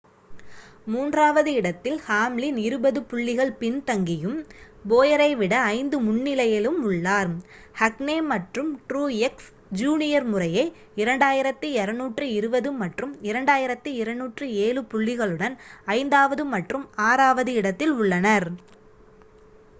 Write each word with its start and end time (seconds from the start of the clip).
மூன்றாவது 0.87 1.49
இடத்தில் 1.57 1.97
ஹாம்லின் 2.05 2.55
இருபது 2.61 2.99
புள்ளிகள் 3.09 3.51
பின்தங்கியும் 3.59 4.39
போயரை 4.85 5.27
விட 5.35 5.53
ஐந்து 5.73 5.97
முன்னிலையிலும் 6.05 6.79
உள்ளார் 6.85 7.29
கஹ்னே 7.79 8.15
மற்றும் 8.31 8.71
ட்ரூயெக்ஸ் 8.89 9.49
ஜூனியர் 9.79 10.27
முறையே 10.29 10.63
2,220 11.01 12.73
மற்றும் 12.81 13.13
2,207 13.29 14.85
புள்ளிகளுடன் 14.91 15.57
ஐந்தாவது 15.97 16.45
மற்றும் 16.55 16.87
ஆறாவது 17.09 17.53
இடத்தில் 17.61 17.95
உள்ளனர் 18.01 18.49